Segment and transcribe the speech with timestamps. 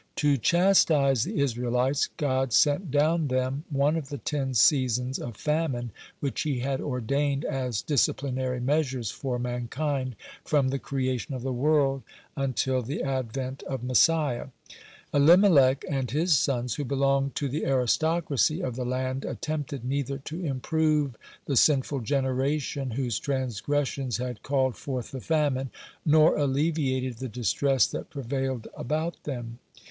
[0.15, 5.37] (32) To chastise the Israelites God sent down them one of the ten seasons of
[5.37, 11.53] famine which He had ordained, as disciplinary measures for mankind, from the creation of the
[11.53, 12.01] world
[12.35, 14.47] until the advent of Messiah.
[15.11, 19.23] (33) Elimelech (34) and his sons, (35) who belonged to the aristocracy of the land,
[19.23, 25.69] attempted neither to improve (36) the sinful generation whose transgressions had called forth the famine,
[26.03, 29.59] nor alleviated the distress that prevailed about them.